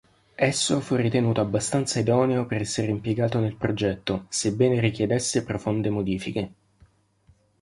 Esso 0.35 0.79
fu 0.79 0.95
ritenuto 0.95 1.41
abbastanza 1.41 1.99
idoneo 1.99 2.47
per 2.47 2.61
essere 2.61 2.87
impiegato 2.89 3.37
nel 3.37 3.55
progetto, 3.55 4.25
sebbene 4.29 4.79
richiedesse 4.79 5.43
profonde 5.43 5.89
modifiche. 5.91 6.53